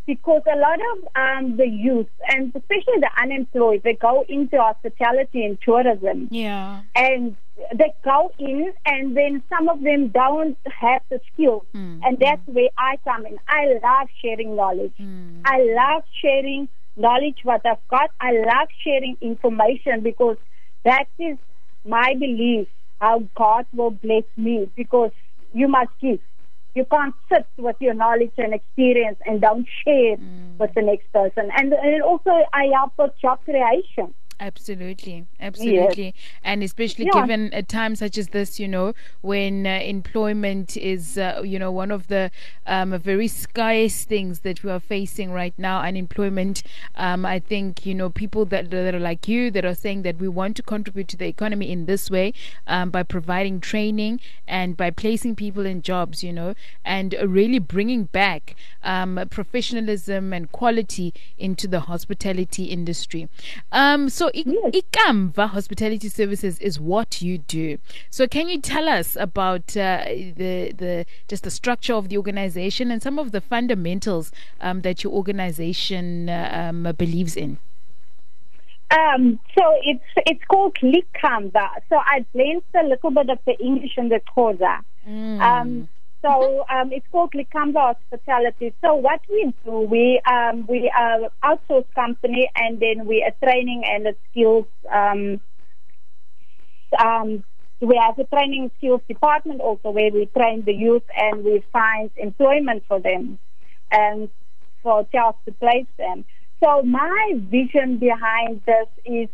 Because 0.06 0.42
a 0.50 0.58
lot 0.58 0.78
of 0.92 0.96
um, 1.22 1.56
the 1.58 1.66
youth, 1.68 2.08
and 2.28 2.52
especially 2.56 2.98
the 3.06 3.10
unemployed, 3.22 3.82
they 3.84 3.94
go 3.94 4.24
into 4.28 4.56
hospitality 4.58 5.44
and 5.44 5.58
tourism 5.60 6.28
Yeah. 6.30 6.80
and 6.94 7.36
they 7.74 7.90
go 8.02 8.30
in 8.38 8.72
and 8.86 9.14
then 9.18 9.42
some 9.50 9.68
of 9.68 9.82
them 9.82 10.08
don't 10.08 10.56
have 10.84 11.02
the 11.10 11.20
skills 11.32 11.64
Mm. 11.74 12.00
and 12.04 12.18
that's 12.18 12.46
where 12.46 12.68
I 12.78 12.92
come 13.08 13.26
in. 13.26 13.36
I 13.48 13.62
love 13.88 14.08
sharing 14.22 14.56
knowledge. 14.56 14.96
Mm. 15.00 15.40
I 15.44 15.56
love 15.82 16.02
sharing 16.22 16.68
knowledge 16.96 17.38
what 17.42 17.62
I've 17.66 17.86
got. 17.88 18.08
I 18.20 18.32
love 18.52 18.68
sharing 18.84 19.16
information 19.20 19.96
because 20.02 20.36
that 20.84 21.06
is 21.18 21.36
my 21.84 22.14
belief 22.14 22.68
how 23.00 23.22
God 23.36 23.66
will 23.74 23.90
bless 23.90 24.24
me 24.36 24.70
because 24.76 25.10
you 25.52 25.68
must 25.68 25.90
give. 26.00 26.20
You 26.74 26.84
can't 26.90 27.14
sit 27.30 27.46
with 27.56 27.76
your 27.80 27.94
knowledge 27.94 28.32
and 28.36 28.52
experience 28.52 29.18
and 29.26 29.40
don't 29.40 29.66
share 29.84 30.16
mm. 30.16 30.58
with 30.58 30.74
the 30.74 30.82
next 30.82 31.12
person. 31.12 31.50
And, 31.56 31.72
and 31.72 32.02
also 32.02 32.30
I 32.52 32.64
help 32.74 32.92
with 32.98 33.12
job 33.20 33.38
creation. 33.44 34.12
Absolutely, 34.40 35.26
absolutely, 35.40 36.14
and 36.42 36.62
especially 36.62 37.06
Yeah. 37.06 37.20
given 37.22 37.50
a 37.52 37.62
time 37.62 37.94
such 37.96 38.18
as 38.18 38.28
this, 38.28 38.58
you 38.60 38.68
know, 38.68 38.92
when 39.22 39.66
uh, 39.66 39.78
employment 39.80 40.76
is, 40.76 41.16
uh, 41.16 41.40
you 41.44 41.58
know, 41.58 41.70
one 41.70 41.90
of 41.90 42.08
the 42.08 42.30
um, 42.66 42.98
very 42.98 43.28
scarce 43.28 44.04
things 44.04 44.40
that 44.40 44.62
we 44.62 44.70
are 44.70 44.80
facing 44.80 45.30
right 45.30 45.54
now. 45.56 45.80
Unemployment. 45.82 46.62
Um, 46.96 47.24
I 47.24 47.38
think 47.38 47.86
you 47.86 47.94
know 47.94 48.10
people 48.10 48.44
that 48.46 48.70
that 48.70 48.94
are 48.94 48.98
like 49.00 49.28
you 49.28 49.50
that 49.52 49.64
are 49.64 49.74
saying 49.74 50.02
that 50.02 50.18
we 50.18 50.28
want 50.28 50.56
to 50.56 50.62
contribute 50.62 51.08
to 51.08 51.16
the 51.16 51.26
economy 51.26 51.70
in 51.70 51.86
this 51.86 52.10
way 52.10 52.32
um, 52.66 52.90
by 52.90 53.02
providing 53.02 53.60
training 53.60 54.20
and 54.46 54.76
by 54.76 54.90
placing 54.90 55.36
people 55.36 55.64
in 55.64 55.80
jobs, 55.82 56.22
you 56.24 56.32
know, 56.32 56.54
and 56.84 57.14
really 57.24 57.58
bringing 57.58 58.04
back 58.04 58.56
um, 58.82 59.20
professionalism 59.30 60.32
and 60.32 60.50
quality 60.52 61.14
into 61.38 61.66
the 61.68 61.80
hospitality 61.80 62.64
industry. 62.64 63.28
Um, 63.72 64.08
so. 64.32 64.70
Ikamva 64.70 65.50
Hospitality 65.50 66.08
Services 66.08 66.58
is 66.58 66.80
what 66.80 67.22
you 67.22 67.38
do. 67.38 67.78
So, 68.10 68.26
can 68.26 68.48
you 68.48 68.60
tell 68.60 68.88
us 68.88 69.16
about 69.16 69.76
uh, 69.76 70.04
the 70.06 70.72
the 70.76 71.06
just 71.28 71.44
the 71.44 71.50
structure 71.50 71.94
of 71.94 72.08
the 72.08 72.16
organization 72.16 72.90
and 72.90 73.02
some 73.02 73.18
of 73.18 73.32
the 73.32 73.40
fundamentals 73.40 74.32
um, 74.60 74.82
that 74.82 75.04
your 75.04 75.12
organization 75.12 76.28
uh, 76.28 76.70
um, 76.70 76.92
believes 76.96 77.36
in? 77.36 77.58
Um, 78.90 79.40
so 79.56 79.62
it's 79.82 80.04
it's 80.26 80.44
called 80.44 80.74
Likamba. 80.76 81.68
So 81.88 81.96
I 81.96 82.24
blend 82.32 82.62
a 82.74 82.84
little 82.84 83.10
bit 83.10 83.30
of 83.30 83.38
the 83.46 83.58
English 83.58 83.96
and 83.96 84.10
the 84.10 84.20
Xhosa. 84.20 84.80
Um, 85.06 85.88
so 86.24 86.64
um, 86.70 86.90
it's 86.92 87.06
called 87.12 87.32
Likamba 87.34 87.94
Hospitality. 87.96 88.74
So 88.84 88.94
what 88.94 89.20
we 89.28 89.52
do, 89.64 89.80
we 89.80 90.20
um, 90.30 90.66
we 90.68 90.90
are 90.96 91.30
outsourced 91.44 91.92
company, 91.94 92.50
and 92.56 92.80
then 92.80 93.06
we 93.06 93.22
are 93.22 93.34
training 93.46 93.82
and 93.86 94.06
a 94.06 94.14
skills. 94.30 94.66
Um, 94.92 95.40
um, 96.98 97.44
we 97.80 98.00
have 98.00 98.18
a 98.18 98.24
training 98.24 98.70
skills 98.78 99.02
department 99.08 99.60
also 99.60 99.90
where 99.90 100.10
we 100.10 100.26
train 100.36 100.64
the 100.64 100.72
youth 100.72 101.02
and 101.14 101.44
we 101.44 101.62
find 101.72 102.10
employment 102.16 102.84
for 102.88 103.00
them 103.00 103.38
and 103.90 104.30
for 104.82 105.06
jobs 105.12 105.38
to 105.46 105.52
place 105.52 105.86
them. 105.98 106.24
So 106.62 106.82
my 106.82 107.32
vision 107.36 107.98
behind 107.98 108.62
this 108.66 108.88
is 109.04 109.28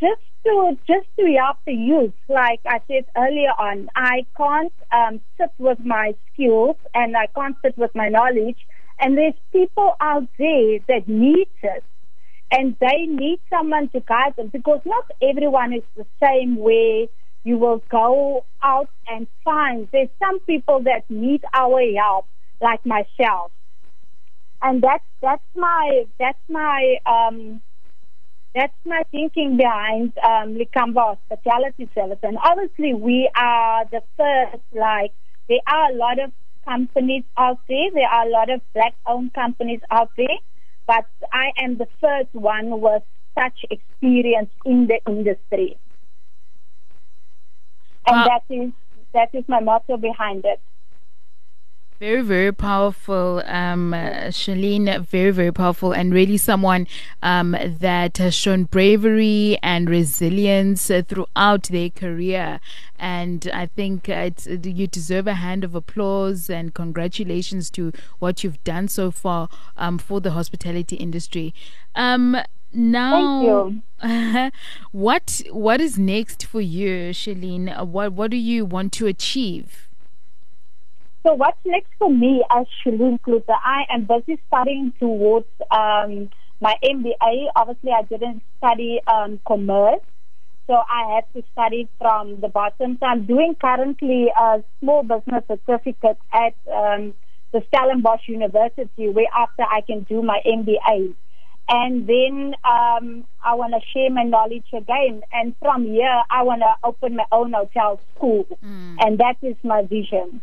just 0.00 0.20
to 0.44 0.76
just 0.86 1.06
to 1.18 1.26
help 1.38 1.58
the 1.66 1.74
youth. 1.74 2.12
Like 2.28 2.60
I 2.66 2.80
said 2.88 3.04
earlier 3.16 3.50
on, 3.58 3.88
I 3.96 4.26
can't 4.36 4.72
um, 4.92 5.20
sit 5.38 5.50
with 5.58 5.78
my 5.84 6.14
skills 6.32 6.76
and 6.94 7.16
I 7.16 7.26
can't 7.34 7.56
sit 7.64 7.76
with 7.78 7.90
my 7.94 8.08
knowledge. 8.08 8.58
And 9.00 9.16
there's 9.16 9.34
people 9.52 9.92
out 10.00 10.28
there 10.38 10.78
that 10.88 11.06
need 11.08 11.48
it, 11.62 11.84
and 12.50 12.76
they 12.80 13.06
need 13.06 13.38
someone 13.48 13.88
to 13.90 14.00
guide 14.00 14.34
them 14.36 14.48
because 14.52 14.80
not 14.84 15.04
everyone 15.22 15.72
is 15.72 15.84
the 15.96 16.06
same 16.22 16.56
way. 16.56 17.08
You 17.44 17.58
will 17.58 17.82
go 17.90 18.44
out 18.62 18.90
and 19.06 19.26
find 19.44 19.88
there's 19.92 20.08
some 20.18 20.40
people 20.40 20.80
that 20.84 21.08
need 21.08 21.44
our 21.54 21.80
help, 21.96 22.26
like 22.60 22.84
myself 22.84 23.52
and 24.62 24.82
that's 24.82 25.04
that's 25.22 25.42
my 25.54 26.04
that's 26.18 26.38
my 26.48 26.96
um 27.06 27.60
that's 28.54 28.74
my 28.84 29.02
thinking 29.10 29.56
behind 29.56 30.12
um 30.24 30.56
Likamba 30.56 31.16
Hospitality 31.16 31.88
Service. 31.94 32.18
And 32.22 32.38
obviously 32.42 32.94
we 32.94 33.30
are 33.36 33.84
the 33.90 34.02
first 34.16 34.62
like 34.72 35.12
there 35.48 35.60
are 35.66 35.92
a 35.92 35.94
lot 35.94 36.18
of 36.18 36.32
companies 36.66 37.24
out 37.36 37.58
there, 37.68 37.90
there 37.94 38.08
are 38.08 38.26
a 38.26 38.30
lot 38.30 38.50
of 38.50 38.60
black 38.74 38.94
owned 39.06 39.32
companies 39.34 39.80
out 39.90 40.10
there, 40.16 40.38
but 40.86 41.06
I 41.32 41.50
am 41.58 41.78
the 41.78 41.88
first 42.00 42.32
one 42.32 42.80
with 42.80 43.02
such 43.38 43.64
experience 43.70 44.50
in 44.64 44.86
the 44.88 45.00
industry. 45.06 45.78
And 48.06 48.16
Wow. 48.16 48.24
that 48.24 48.42
is 48.54 48.72
that 49.14 49.30
is 49.34 49.44
my 49.48 49.60
motto 49.60 49.96
behind 49.96 50.44
it. 50.44 50.60
Very, 52.00 52.22
very 52.22 52.52
powerful, 52.52 53.42
um, 53.44 53.90
Shalene. 54.30 55.04
Very, 55.04 55.32
very 55.32 55.50
powerful, 55.50 55.90
and 55.90 56.14
really 56.14 56.36
someone 56.36 56.86
um, 57.24 57.56
that 57.60 58.18
has 58.18 58.36
shown 58.36 58.64
bravery 58.64 59.58
and 59.64 59.90
resilience 59.90 60.92
throughout 61.08 61.64
their 61.64 61.90
career. 61.90 62.60
And 63.00 63.50
I 63.52 63.66
think 63.66 64.08
it's, 64.08 64.46
you 64.46 64.86
deserve 64.86 65.26
a 65.26 65.34
hand 65.34 65.64
of 65.64 65.74
applause 65.74 66.48
and 66.48 66.72
congratulations 66.72 67.68
to 67.70 67.92
what 68.20 68.44
you've 68.44 68.62
done 68.62 68.86
so 68.86 69.10
far 69.10 69.48
um, 69.76 69.98
for 69.98 70.20
the 70.20 70.30
hospitality 70.30 70.94
industry. 70.94 71.52
Um, 71.96 72.36
now, 72.72 73.74
what 74.92 75.42
what 75.50 75.80
is 75.80 75.98
next 75.98 76.46
for 76.46 76.60
you, 76.60 77.10
Shalene? 77.10 77.86
What 77.86 78.12
what 78.12 78.30
do 78.30 78.36
you 78.36 78.64
want 78.64 78.92
to 78.94 79.08
achieve? 79.08 79.87
So 81.28 81.34
what's 81.34 81.58
next 81.66 81.90
for 81.98 82.10
me 82.10 82.42
as 82.50 82.64
Shalene 82.82 83.20
Cloete? 83.20 83.44
I 83.50 83.82
am 83.90 84.06
busy 84.06 84.40
studying 84.46 84.94
towards 84.98 85.44
um, 85.70 86.30
my 86.62 86.74
MBA. 86.82 87.48
Obviously, 87.54 87.90
I 87.92 88.00
didn't 88.04 88.40
study 88.56 89.02
um, 89.06 89.38
commerce, 89.46 90.00
so 90.66 90.72
I 90.72 91.16
had 91.16 91.24
to 91.34 91.46
study 91.52 91.86
from 91.98 92.40
the 92.40 92.48
bottom. 92.48 92.96
So 92.98 93.04
I'm 93.04 93.26
doing 93.26 93.56
currently 93.60 94.28
a 94.34 94.64
small 94.80 95.02
business 95.02 95.44
certificate 95.46 96.16
at 96.32 96.54
um, 96.74 97.12
the 97.52 97.60
Stellenbosch 97.66 98.26
University, 98.26 99.10
where 99.10 99.26
after 99.36 99.64
I 99.64 99.82
can 99.82 100.04
do 100.04 100.22
my 100.22 100.40
MBA. 100.46 101.14
And 101.68 102.06
then 102.06 102.54
um, 102.64 103.26
I 103.44 103.54
want 103.54 103.74
to 103.74 103.80
share 103.92 104.10
my 104.10 104.22
knowledge 104.22 104.64
again. 104.72 105.20
And 105.30 105.54
from 105.60 105.84
here, 105.84 106.22
I 106.30 106.42
want 106.42 106.62
to 106.62 106.74
open 106.82 107.16
my 107.16 107.26
own 107.30 107.52
hotel 107.52 108.00
school. 108.16 108.46
And 109.00 109.18
that 109.18 109.36
is 109.42 109.56
my 109.62 109.82
vision. 109.82 110.40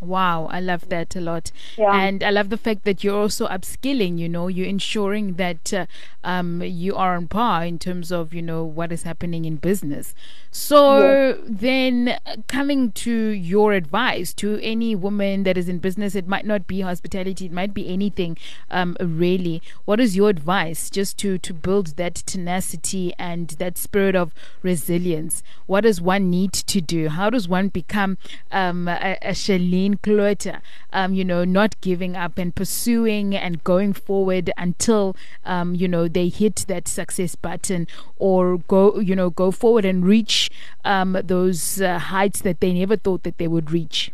Wow, 0.00 0.46
I 0.46 0.60
love 0.60 0.88
that 0.90 1.16
a 1.16 1.20
lot. 1.20 1.50
Yeah. 1.76 1.92
And 1.92 2.22
I 2.22 2.30
love 2.30 2.50
the 2.50 2.56
fact 2.56 2.84
that 2.84 3.02
you're 3.02 3.18
also 3.18 3.48
upskilling, 3.48 4.18
you 4.18 4.28
know, 4.28 4.46
you're 4.46 4.66
ensuring 4.66 5.34
that 5.34 5.74
uh, 5.74 5.86
um, 6.22 6.62
you 6.62 6.94
are 6.94 7.16
on 7.16 7.26
par 7.26 7.64
in 7.64 7.80
terms 7.80 8.12
of, 8.12 8.32
you 8.32 8.42
know, 8.42 8.62
what 8.62 8.92
is 8.92 9.02
happening 9.02 9.44
in 9.44 9.56
business. 9.56 10.14
So 10.50 11.38
then 11.44 12.16
uh, 12.26 12.36
coming 12.46 12.92
to 12.92 13.12
your 13.12 13.72
advice 13.72 14.32
to 14.34 14.58
any 14.62 14.94
woman 14.94 15.42
that 15.42 15.58
is 15.58 15.68
in 15.68 15.78
business, 15.78 16.14
it 16.14 16.28
might 16.28 16.46
not 16.46 16.66
be 16.66 16.80
hospitality, 16.80 17.46
it 17.46 17.52
might 17.52 17.74
be 17.74 17.88
anything 17.88 18.36
um, 18.70 18.96
really. 19.00 19.62
What 19.84 20.00
is 20.00 20.16
your 20.16 20.28
advice 20.28 20.90
just 20.90 21.18
to, 21.18 21.38
to 21.38 21.52
build 21.52 21.96
that 21.96 22.14
tenacity 22.14 23.12
and 23.18 23.48
that 23.58 23.76
spirit 23.76 24.14
of 24.14 24.32
resilience? 24.62 25.42
What 25.66 25.82
does 25.82 26.00
one 26.00 26.30
need 26.30 26.52
to 26.52 26.80
do? 26.80 27.08
How 27.08 27.30
does 27.30 27.48
one 27.48 27.68
become 27.68 28.16
um, 28.52 28.88
a, 28.88 29.18
a 29.22 29.32
Shalene 29.32 29.87
Cloete, 29.96 30.60
um, 30.92 31.14
you 31.14 31.24
know, 31.24 31.44
not 31.44 31.80
giving 31.80 32.16
up 32.16 32.38
and 32.38 32.54
pursuing 32.54 33.34
and 33.34 33.62
going 33.64 33.92
forward 33.92 34.50
until, 34.56 35.16
um, 35.44 35.74
you 35.74 35.88
know, 35.88 36.08
they 36.08 36.28
hit 36.28 36.64
that 36.68 36.86
success 36.86 37.34
button 37.34 37.86
or 38.16 38.58
go, 38.68 38.98
you 39.00 39.16
know, 39.16 39.30
go 39.30 39.50
forward 39.50 39.84
and 39.84 40.04
reach 40.04 40.50
um, 40.84 41.18
those 41.24 41.80
uh, 41.80 41.98
heights 41.98 42.42
that 42.42 42.60
they 42.60 42.72
never 42.72 42.96
thought 42.96 43.22
that 43.22 43.38
they 43.38 43.48
would 43.48 43.70
reach? 43.70 44.12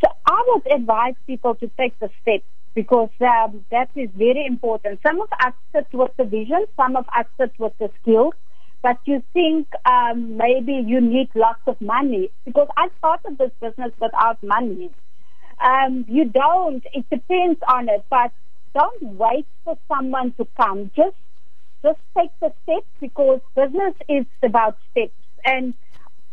So 0.00 0.08
I 0.26 0.44
would 0.48 0.72
advise 0.72 1.14
people 1.26 1.54
to 1.56 1.70
take 1.76 1.98
the 1.98 2.10
step 2.22 2.42
because 2.74 3.10
um, 3.20 3.64
that 3.70 3.88
is 3.94 4.10
very 4.16 4.44
important. 4.46 5.00
Some 5.02 5.20
of 5.20 5.28
us 5.44 5.52
sit 5.72 5.86
with 5.92 6.10
the 6.16 6.24
vision, 6.24 6.66
some 6.76 6.96
of 6.96 7.06
us 7.16 7.26
sit 7.38 7.52
with 7.58 7.72
the 7.78 7.90
skills, 8.02 8.34
but 8.84 8.98
you 9.06 9.24
think 9.32 9.68
um, 9.86 10.36
maybe 10.36 10.74
you 10.74 11.00
need 11.00 11.30
lots 11.34 11.62
of 11.66 11.80
money 11.80 12.30
because 12.44 12.68
I 12.76 12.88
started 12.98 13.38
this 13.38 13.52
business 13.60 13.92
without 14.00 14.42
money. 14.44 14.90
Um, 15.64 16.04
you 16.08 16.26
don't. 16.26 16.84
It 16.92 17.06
depends 17.10 17.60
on 17.68 17.88
it, 17.88 18.04
but 18.10 18.32
don't 18.74 19.02
wait 19.24 19.46
for 19.64 19.78
someone 19.88 20.34
to 20.34 20.46
come. 20.58 20.90
Just 20.94 21.16
just 21.82 22.00
take 22.18 22.30
the 22.42 22.52
steps 22.64 22.86
because 23.00 23.40
business 23.56 23.94
is 24.08 24.26
about 24.42 24.76
steps, 24.92 25.14
and 25.46 25.74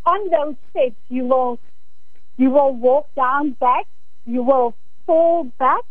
on 0.05 0.29
those 0.31 0.55
steps 0.71 0.99
you 1.09 1.25
will 1.25 1.59
you 2.37 2.49
will 2.51 2.73
walk 2.73 3.07
down 3.15 3.51
back, 3.61 3.85
you 4.25 4.43
will 4.43 4.75
fall 5.05 5.45
back, 5.59 5.83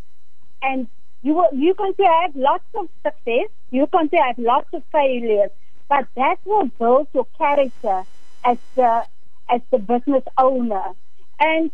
and 0.63 0.89
you 1.23 1.35
will 1.35 1.51
you're 1.55 1.75
going 1.75 1.95
to 1.95 2.05
have 2.23 2.37
lots 2.37 2.65
of 2.75 2.89
success. 3.07 3.49
You're 3.71 3.89
going 3.89 4.11
to 4.11 4.17
have 4.17 4.39
lots 4.39 4.69
of 4.75 4.83
failures, 4.93 5.51
but 5.91 6.09
that 6.17 6.37
will 6.47 6.69
build 6.81 7.09
your 7.15 7.29
character 7.39 8.05
as 8.47 8.59
the 8.77 9.03
as 9.51 9.63
the 9.73 9.79
business 9.81 10.25
owner. 10.39 10.85
And 11.41 11.73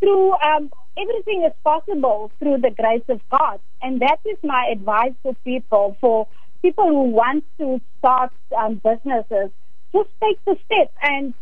through 0.00 0.32
um, 0.40 0.70
everything 0.98 1.44
is 1.46 1.52
possible 1.64 2.32
through 2.40 2.58
the 2.62 2.70
grace 2.70 3.04
of 3.10 3.20
God, 3.30 3.60
and 3.82 4.00
that 4.02 4.18
is 4.26 4.38
my 4.44 4.70
advice 4.72 5.14
for 5.22 5.34
people 5.44 5.98
for 6.00 6.28
people 6.62 6.88
who 6.88 7.10
want 7.10 7.44
to 7.60 7.80
start 7.98 8.32
um, 8.58 8.80
businesses. 8.84 9.50
Just 9.94 10.10
take 10.22 10.38
the 10.46 10.56
step 10.66 10.92
and 11.02 11.34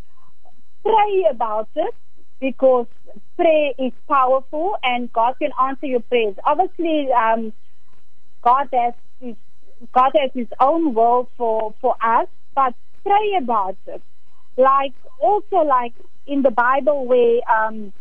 pray 0.84 1.26
about 1.30 1.68
it 1.76 1.94
because 2.40 2.86
prayer 3.36 3.72
is 3.78 3.92
powerful 4.08 4.76
and 4.82 5.12
God 5.12 5.34
can 5.40 5.50
answer 5.62 5.86
your 5.86 6.00
prayers. 6.00 6.36
Obviously, 6.46 7.08
um, 7.12 7.52
God 8.44 8.68
has 8.72 8.94
God 9.94 10.12
has 10.20 10.30
His 10.34 10.48
own 10.58 10.94
will 10.94 11.28
for 11.36 11.74
for 11.80 11.96
us, 12.02 12.28
but 12.54 12.74
pray 13.04 13.38
about 13.42 13.76
it. 13.86 14.02
Like 14.56 14.92
also 15.20 15.58
like 15.58 15.94
in 16.26 16.42
the 16.42 16.50
Bible 16.50 17.06
where 17.06 17.40
um, 17.50 17.92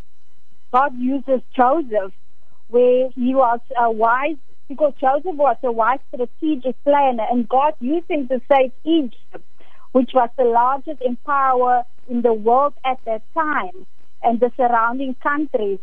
God 0.74 0.98
uses 0.98 1.42
Joseph, 1.56 2.14
where 2.68 3.10
he 3.16 3.34
was 3.34 3.60
a 3.80 3.92
wise 3.92 4.38
because 4.68 4.94
Joseph 5.02 5.36
was 5.36 5.58
a 5.64 5.72
wise 5.72 6.00
strategic 6.14 6.82
planner, 6.84 7.26
and 7.32 7.50
God 7.50 7.74
used 7.80 8.10
him 8.10 8.28
to 8.28 8.40
save 8.52 8.72
Egypt, 8.84 9.44
which 9.94 10.12
was 10.14 10.30
the 10.38 10.44
largest 10.44 11.02
empire 11.06 11.84
in 12.08 12.22
the 12.22 12.34
world 12.34 12.74
at 12.86 13.00
that 13.06 13.24
time 13.34 13.88
and 14.22 14.40
the 14.40 14.52
surrounding 14.56 15.16
countries 15.16 15.80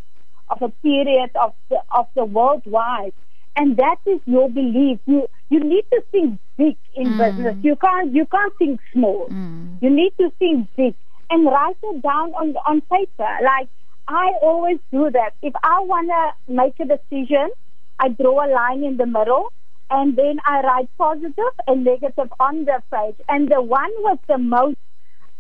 of 0.48 0.62
a 0.62 0.68
period 0.68 1.30
of 1.34 1.52
the, 1.68 1.78
of 1.90 2.06
the 2.14 2.24
worldwide. 2.24 3.12
And 3.56 3.76
that 3.78 3.96
is 4.06 4.20
your 4.26 4.48
belief. 4.50 5.00
You 5.06 5.28
you 5.50 5.60
need 5.60 5.84
to 5.92 6.02
think 6.12 6.38
big 6.58 6.76
in 6.94 7.14
Mm. 7.14 7.18
business. 7.18 7.56
You 7.62 7.76
can't 7.76 8.14
you 8.14 8.26
can't 8.26 8.52
think 8.58 8.80
small. 8.92 9.28
Mm. 9.30 9.78
You 9.80 9.90
need 9.90 10.12
to 10.18 10.30
think 10.38 10.68
big 10.76 10.94
and 11.30 11.46
write 11.46 11.76
it 11.82 12.02
down 12.02 12.34
on 12.34 12.56
on 12.66 12.80
paper. 12.82 13.32
Like 13.42 13.68
I 14.08 14.32
always 14.42 14.78
do 14.92 15.10
that. 15.10 15.34
If 15.42 15.54
I 15.62 15.80
wanna 15.80 16.34
make 16.48 16.78
a 16.80 16.84
decision, 16.84 17.50
I 17.98 18.08
draw 18.08 18.44
a 18.46 18.48
line 18.52 18.84
in 18.84 18.96
the 18.96 19.06
middle 19.06 19.52
and 19.90 20.16
then 20.16 20.40
I 20.44 20.60
write 20.62 20.88
positive 20.98 21.54
and 21.66 21.84
negative 21.84 22.32
on 22.40 22.64
the 22.64 22.82
page. 22.92 23.16
And 23.28 23.48
the 23.50 23.62
one 23.62 23.90
with 23.98 24.20
the 24.28 24.38
most 24.38 24.76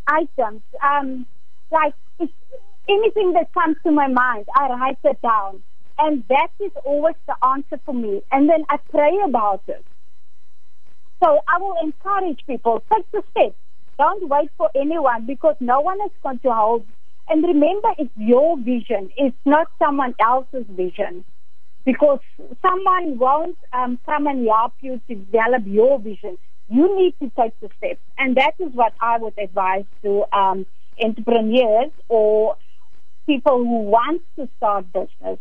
items, 0.06 0.62
um, 0.82 1.26
like 1.70 1.94
if 2.18 2.30
anything 2.88 3.32
that 3.34 3.52
comes 3.52 3.76
to 3.84 3.92
my 3.92 4.06
mind, 4.08 4.46
I 4.56 4.68
write 4.68 4.98
it 5.04 5.20
down. 5.22 5.62
And 5.98 6.24
that 6.28 6.48
is 6.60 6.72
always 6.84 7.14
the 7.26 7.36
answer 7.46 7.80
for 7.84 7.94
me. 7.94 8.22
And 8.32 8.48
then 8.48 8.64
I 8.68 8.78
pray 8.90 9.18
about 9.24 9.62
it. 9.68 9.84
So 11.22 11.40
I 11.48 11.58
will 11.58 11.76
encourage 11.82 12.40
people, 12.46 12.82
take 12.92 13.10
the 13.12 13.22
step. 13.30 13.54
Don't 13.98 14.28
wait 14.28 14.50
for 14.58 14.70
anyone 14.76 15.26
because 15.26 15.56
no 15.60 15.80
one 15.80 15.98
is 16.04 16.12
going 16.22 16.40
to 16.40 16.52
hold. 16.52 16.86
And 17.28 17.42
remember, 17.44 17.88
it's 17.98 18.12
your 18.16 18.58
vision. 18.58 19.10
It's 19.16 19.36
not 19.46 19.68
someone 19.82 20.14
else's 20.20 20.66
vision. 20.68 21.24
Because 21.84 22.20
someone 22.62 23.18
won't 23.18 23.58
um, 23.72 23.98
come 24.06 24.26
and 24.26 24.46
help 24.48 24.74
you 24.82 25.00
to 25.08 25.14
develop 25.16 25.62
your 25.66 25.98
vision. 26.00 26.38
You 26.68 26.96
need 26.98 27.14
to 27.22 27.32
take 27.40 27.58
the 27.60 27.70
steps. 27.78 28.00
And 28.18 28.36
that 28.36 28.54
is 28.58 28.70
what 28.74 28.94
I 29.00 29.18
would 29.18 29.34
advise 29.38 29.84
to 30.04 30.24
um, 30.32 30.66
entrepreneurs 31.02 31.92
or 32.08 32.56
people 33.26 33.58
who 33.58 33.80
want 33.84 34.22
to 34.38 34.48
start 34.58 34.92
business. 34.92 35.38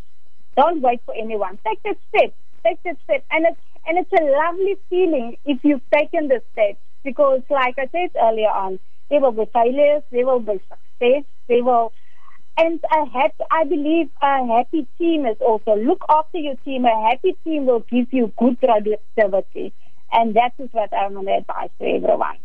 Don't 0.55 0.81
wait 0.81 1.01
for 1.05 1.13
anyone. 1.15 1.59
Take 1.65 1.81
the 1.83 1.95
step. 2.09 2.33
Take 2.65 2.81
the 2.83 2.95
step. 3.03 3.23
And 3.31 3.45
it's, 3.45 3.59
and 3.87 3.97
it's 3.97 4.11
a 4.13 4.23
lovely 4.23 4.75
feeling 4.89 5.37
if 5.45 5.59
you've 5.63 5.87
taken 5.93 6.27
the 6.27 6.41
step 6.53 6.77
because 7.03 7.41
like 7.49 7.75
I 7.77 7.87
said 7.91 8.09
earlier 8.21 8.49
on, 8.49 8.79
there 9.09 9.21
will 9.21 9.31
be 9.31 9.45
failures, 9.53 10.01
there 10.11 10.25
will 10.25 10.39
be 10.39 10.53
success, 10.53 11.23
there 11.47 11.63
will, 11.63 11.93
and 12.57 12.79
a 12.91 13.05
happy, 13.09 13.43
I 13.51 13.65
believe 13.65 14.07
a 14.21 14.45
happy 14.47 14.87
team 14.97 15.25
is 15.25 15.37
also, 15.41 15.75
look 15.75 16.03
after 16.09 16.37
your 16.37 16.55
team. 16.63 16.85
A 16.85 17.09
happy 17.09 17.35
team 17.43 17.65
will 17.65 17.81
give 17.91 18.07
you 18.13 18.31
good 18.37 18.59
productivity. 18.59 19.73
And 20.11 20.35
that 20.35 20.53
is 20.57 20.69
what 20.71 20.93
I'm 20.93 21.13
going 21.13 21.25
to 21.25 21.33
advise 21.33 21.69
to 21.79 21.85
everyone. 21.85 22.37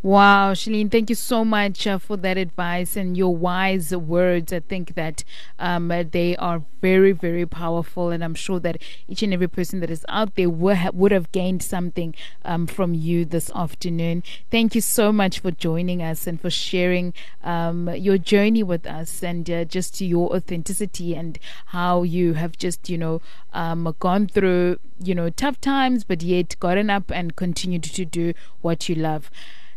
Wow, 0.00 0.52
Shalene, 0.52 0.92
thank 0.92 1.10
you 1.10 1.16
so 1.16 1.44
much 1.44 1.84
uh, 1.84 1.98
for 1.98 2.16
that 2.18 2.38
advice 2.38 2.94
and 2.96 3.16
your 3.16 3.34
wise 3.34 3.90
words. 3.94 4.52
I 4.52 4.60
think 4.60 4.94
that 4.94 5.24
um, 5.58 5.88
they 5.88 6.36
are 6.36 6.62
very, 6.80 7.10
very 7.10 7.44
powerful, 7.44 8.10
and 8.10 8.22
I'm 8.22 8.36
sure 8.36 8.60
that 8.60 8.80
each 9.08 9.24
and 9.24 9.34
every 9.34 9.48
person 9.48 9.80
that 9.80 9.90
is 9.90 10.06
out 10.08 10.36
there 10.36 10.48
would, 10.48 10.76
ha- 10.76 10.90
would 10.94 11.10
have 11.10 11.32
gained 11.32 11.64
something 11.64 12.14
um, 12.44 12.68
from 12.68 12.94
you 12.94 13.24
this 13.24 13.50
afternoon. 13.56 14.22
Thank 14.52 14.76
you 14.76 14.80
so 14.80 15.10
much 15.10 15.40
for 15.40 15.50
joining 15.50 16.00
us 16.00 16.28
and 16.28 16.40
for 16.40 16.48
sharing 16.48 17.12
um, 17.42 17.88
your 17.96 18.18
journey 18.18 18.62
with 18.62 18.86
us 18.86 19.20
and 19.24 19.50
uh, 19.50 19.64
just 19.64 20.00
your 20.00 20.32
authenticity 20.32 21.16
and 21.16 21.40
how 21.66 22.04
you 22.04 22.34
have 22.34 22.56
just, 22.56 22.88
you 22.88 22.98
know, 22.98 23.20
um, 23.52 23.92
gone 23.98 24.28
through, 24.28 24.78
you 25.02 25.16
know, 25.16 25.28
tough 25.28 25.60
times, 25.60 26.04
but 26.04 26.22
yet 26.22 26.54
gotten 26.60 26.88
up 26.88 27.10
and 27.10 27.34
continued 27.34 27.82
to 27.82 28.04
do 28.04 28.32
what 28.60 28.88
you 28.88 28.94
love. 28.94 29.28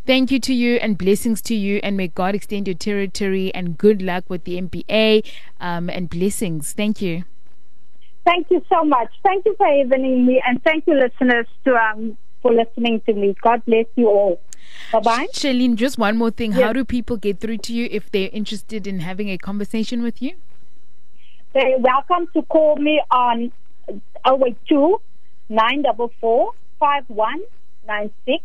Thank 0.06 0.32
you 0.32 0.40
to 0.40 0.54
you 0.54 0.78
and 0.78 0.98
blessings 0.98 1.42
to 1.44 1.56
you, 1.56 1.80
and 1.84 1.96
may 1.96 2.08
God 2.08 2.34
extend 2.34 2.68
your 2.68 2.76
territory 2.76 3.54
and 3.54 3.78
good 3.78 4.02
luck 4.02 4.24
with 4.30 4.46
the 4.46 4.60
MBA 4.60 5.24
um, 5.60 5.90
and 5.90 6.10
blessings. 6.10 6.74
Thank 6.74 7.02
you. 7.02 7.24
Thank 8.26 8.48
you 8.50 8.64
so 8.68 8.84
much. 8.84 9.10
Thank 9.24 9.46
you 9.46 9.56
for 9.58 9.68
having 9.68 10.26
me, 10.26 10.42
and 10.46 10.62
thank 10.64 10.88
you, 10.88 10.96
listeners, 10.96 11.48
to 11.66 11.76
um, 11.76 12.18
for 12.42 12.52
listening 12.52 13.02
to 13.06 13.14
me. 13.14 13.36
God 13.42 13.64
bless 13.66 13.86
you 13.96 14.08
all. 14.08 14.42
Bye 14.92 15.00
bye. 15.00 15.28
Shalene, 15.34 15.76
just 15.76 15.98
one 15.98 16.18
more 16.18 16.32
thing. 16.32 16.54
How 16.54 16.74
do 16.74 16.84
people 16.84 17.18
get 17.18 17.40
through 17.40 17.58
to 17.60 17.74
you 17.74 17.88
if 17.92 18.12
they're 18.12 18.30
interested 18.32 18.88
in 18.88 19.00
having 19.00 19.30
a 19.30 19.38
conversation 19.38 20.02
with 20.02 20.22
you? 20.22 20.34
They're 21.54 21.78
welcome 21.80 22.28
to 22.34 22.42
call 22.44 22.76
me 22.78 23.02
on 23.12 23.52
082 24.26 25.02
944 25.50 26.54
5196. 26.80 28.44